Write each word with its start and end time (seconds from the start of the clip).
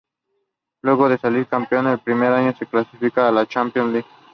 Luego 0.81 1.09
de 1.09 1.19
salir 1.19 1.45
campeón 1.45 1.85
el 1.85 1.99
primer 1.99 2.31
año 2.31 2.57
se 2.57 2.65
clasifican 2.65 3.25
a 3.25 3.31
la 3.31 3.45
Champions 3.45 3.91
League. 3.93 4.09